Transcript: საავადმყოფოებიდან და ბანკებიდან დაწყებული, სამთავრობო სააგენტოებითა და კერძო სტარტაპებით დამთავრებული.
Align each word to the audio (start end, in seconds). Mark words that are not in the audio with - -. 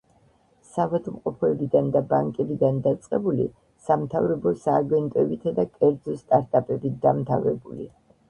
საავადმყოფოებიდან 0.67 1.89
და 1.95 2.01
ბანკებიდან 2.13 2.79
დაწყებული, 2.87 3.45
სამთავრობო 3.89 4.53
სააგენტოებითა 4.63 5.53
და 5.59 5.67
კერძო 5.77 6.15
სტარტაპებით 6.23 6.97
დამთავრებული. 7.07 7.87